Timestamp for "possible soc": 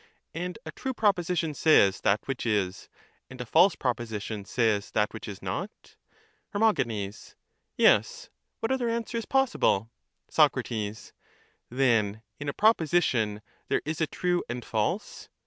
9.27-10.59